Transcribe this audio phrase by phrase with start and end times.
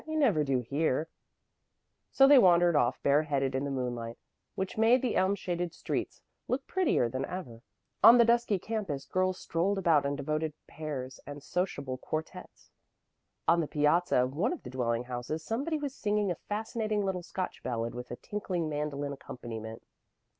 [0.07, 1.09] You never do here."
[2.09, 4.17] So they wandered off bareheaded in the moonlight,
[4.55, 7.61] which made the elm shaded streets look prettier than ever.
[8.03, 12.71] On the dusky campus girls strolled about in devoted pairs and sociable quartettes.
[13.47, 17.21] On the piazza of one of the dwelling houses somebody was singing a fascinating little
[17.21, 19.83] Scotch ballad with a tinkling mandolin accompaniment.